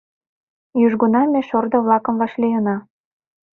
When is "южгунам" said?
0.85-1.27